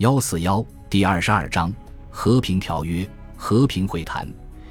[0.00, 1.70] 幺四幺第二十二章
[2.08, 3.06] 和平条约
[3.36, 4.26] 和平会谈。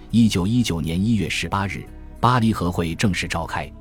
[0.09, 1.85] 一九一九年一月十八日，
[2.19, 3.71] 巴黎和会正式召开。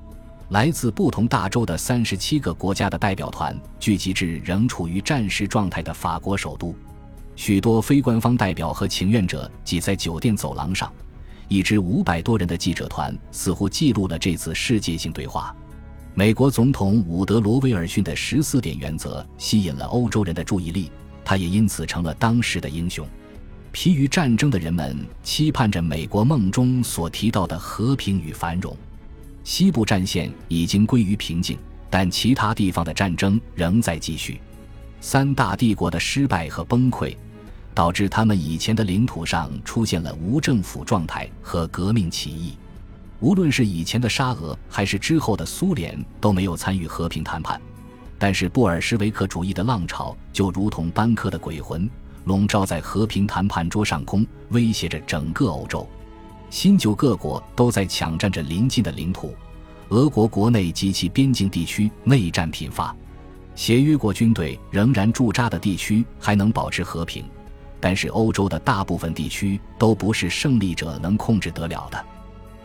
[0.50, 6.74] 来自不同大洲的三十七个国家的代表团聚集至仍处于战时状态的法国首都。
[7.34, 10.92] 许多非官方代表和请愿者挤在酒店走廊上。
[11.48, 15.56] 一支五百多人的记者团似乎记录了这次世界性对话。
[16.12, 20.92] 美国总统伍德罗·威尔逊的十四点原则吸引了欧洲人的注意力。
[21.28, 23.06] 他也因此成了当时的英雄。
[23.70, 28.74] 疲于战争的人们期盼着美国梦中所提到的和平与繁荣。
[29.44, 31.58] 西部战线已经归于平静，
[31.90, 34.40] 但其他地方的战争仍在继续。
[35.02, 37.14] 三大帝国的失败和崩溃，
[37.74, 42.54] 导致他们以前的领土上出现了无政府状态和革命起义。
[43.20, 47.60] 无论是以前的沙俄，还是之后的苏联，都没有参与和平谈判。
[48.18, 51.88] 但是布尔什维克主义的浪潮就如同班克的鬼魂，
[52.24, 55.88] 笼罩在和平谈判桌上空，威胁着整个欧洲。
[56.50, 59.34] 新旧各国都在抢占着邻近的领土，
[59.90, 62.94] 俄国国内及其边境地区内战频发。
[63.54, 67.24] 协约国军队仍然驻扎的地区还能保持和平，
[67.80, 72.04] 但是欧洲的大部分地区都不是胜利者能控制得了的。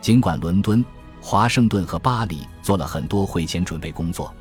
[0.00, 0.84] 尽管伦敦、
[1.20, 4.32] 华盛顿和巴黎做了很多会前准备工作。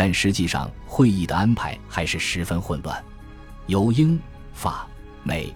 [0.00, 3.04] 但实际上，会议的安排还是十分混乱。
[3.66, 4.16] 由英、
[4.52, 4.86] 法、
[5.24, 5.52] 美、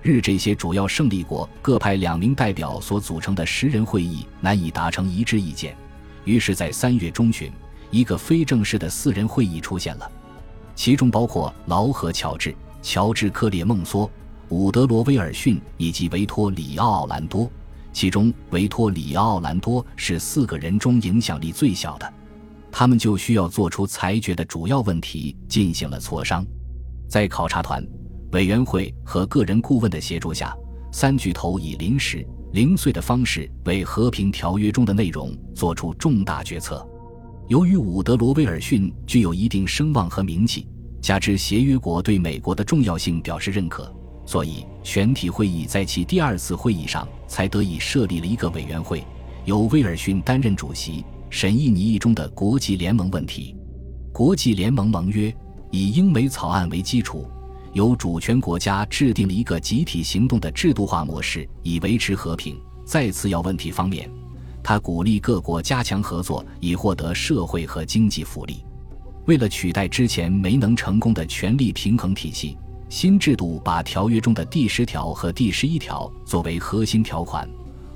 [0.00, 5.76] 日这些主要胜利国各派两名代表所组成的十人会议难以达成一致意见。
[6.24, 7.52] 于是，在三月中旬，
[7.90, 10.10] 一个非正式的四人会议出现了，
[10.74, 14.08] 其中包括劳和乔治、乔治克列孟梭、
[14.48, 17.46] 伍德罗威尔逊以及维托里奥奥兰多。
[17.92, 22.14] 其中，维托里奥奥兰多是四个人中影响力最小的。
[22.72, 26.44] 他们就需要做出裁决的主要问题进行了磋商，
[27.06, 27.86] 在考察团、
[28.32, 30.56] 委员会和个人顾问的协助下，
[30.90, 36.84] 三巨头以临时、零碎的方式为和平条约中的内容做出重大决策。
[37.48, 40.66] 由于伍德罗·威尔逊具有一定声望和名气，
[41.02, 49.04] 加之协约国对美国的重要性表示认可，所以全体会议在其第二次会议上才得以设立了一个委员会，
[49.44, 51.04] 由威尔逊担任主席。
[51.32, 53.56] 审议拟议中的国际联盟问题，
[54.12, 55.34] 国际联盟盟约
[55.70, 57.26] 以英美草案为基础，
[57.72, 62.60] 由主权国家制定了一个集体行动的制度化模式，以维持和平。
[62.84, 64.10] 在次要问题方面，
[64.62, 68.62] 他鼓励各国加强合作，以获得社会和经济福利。
[69.24, 72.58] 为了取代之前没能成功的权力平衡体系，
[72.90, 77.48] 新制度把条约中的第十条和第十一条作为核心条款。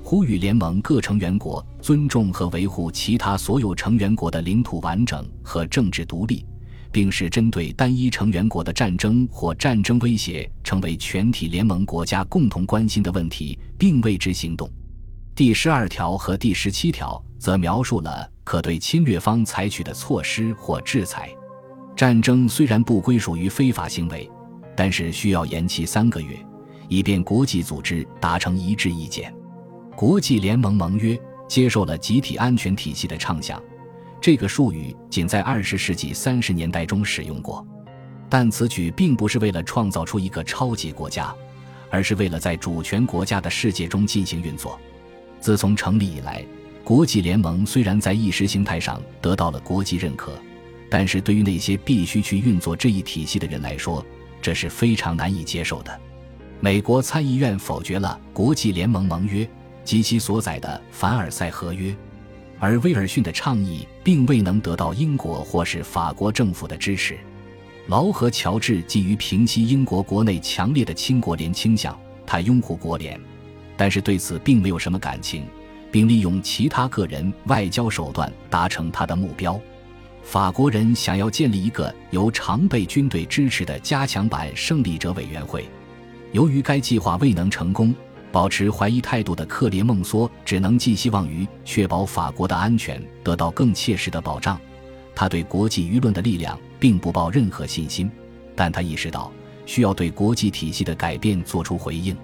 [0.09, 6.45] 呼吁联盟各成员国尊重和维护其他所有成员国的领土完整和政治独立，
[6.93, 14.71] 并使针对单一成员国的战争或战争威胁成为全体联盟国家共同关心的问题，并为之行动。
[15.35, 21.29] 第十二条和第十七条则描述了可对侵略方采取的措施或制裁。
[21.97, 24.31] 战争虽然不归属于非法行为，
[24.73, 26.33] 但是需要延期三个月，
[26.87, 29.33] 以便国际组织达成一致意见。
[29.97, 33.59] 国际联盟盟约接受了集体安全体系的畅想，
[34.21, 37.65] 这个术语仅在二十世纪三十年代中使用过，
[38.29, 41.33] 但此举并不是为了创造出一个超级国家，
[41.89, 44.79] 而是为了在主权国家的世界中进行运作。
[45.39, 46.45] 自从成立以来，
[46.83, 50.39] 国际联盟虽然在意识形态上得到了国际认可，
[50.91, 54.05] 但是对于那些必须去运作这一体系的人来说，
[54.43, 55.99] 这是非常难以接受的。
[56.59, 59.49] 美国参议院否决了国际联盟盟约。
[59.87, 61.95] 及其所载的凡尔赛合约，
[62.59, 67.17] 而威尔逊的倡议并未能得到英国或是法国政府的支持。
[67.87, 73.17] 劳和乔治基于平息英国国内强烈的亲国联倾向，他拥护国联，
[73.77, 75.45] 但是对此并没有什么感情，
[75.89, 79.57] 并利用其他个人外交手段达成他的目标。
[80.21, 85.65] 法国人想要建立一个由常备军队支持的加强版胜利者委员会，
[86.33, 87.95] 由于该计划未能成功。
[88.31, 94.59] 保持怀疑态度的克列孟梭只能寄希望于确保法国的安全得到更切实的保障。
[95.15, 98.11] 他对国际舆论的力量并不抱任何信心，
[98.55, 99.31] 但他意识到
[99.65, 102.15] 需要对国际体系的改变做出回应，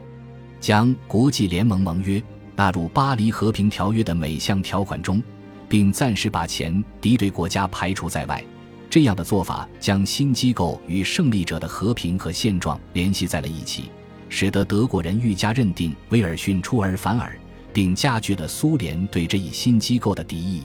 [0.59, 2.21] 将国际联盟盟约
[2.55, 5.23] 纳入巴黎和平条约的每项条款中，
[5.67, 8.43] 并暂时把前敌对国家排除在外。
[8.89, 13.89] 这样的做法将新机构与胜利者的和平和现状联系在了一起。
[14.35, 17.37] 使得德国人愈加认定威尔逊出尔反尔，
[17.71, 20.63] 并加剧了苏联对这一新机构的敌意。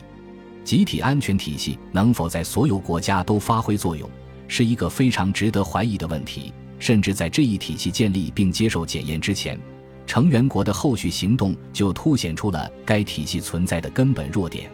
[0.65, 4.09] 集体安全体系能否在所有国家都发挥作用，
[4.49, 6.51] 是一个非常值得怀疑的问题。
[6.79, 9.61] 甚至在这一体系建立并接受检验之前，
[10.07, 14.71] 成员国的后续行动就凸显出了该体系存在的根本弱点。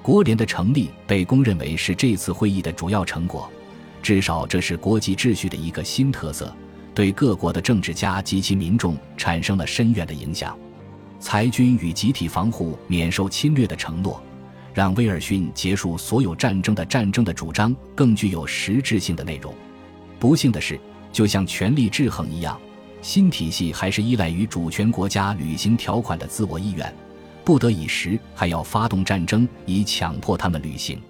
[0.00, 3.50] 国联的成立被公认为是这次会议的主要成果，
[4.02, 6.50] 至少这是国际秩序的一个新特色，
[6.94, 10.58] 对各国的政治家及其民众产生了深远的影响。
[11.20, 14.20] 裁军与集体防护、免受侵略的承诺，
[14.74, 19.54] 让威尔逊结束所有战争的战争的主张更具有实质性的内容。
[20.18, 20.78] 不幸的是，
[21.12, 22.60] 就像权力制衡一样，
[23.00, 26.92] 新体系还是依赖于主权国家履行条款的自我意愿。
[27.44, 31.00] 不得已时，还要发动战争以强迫他们履行。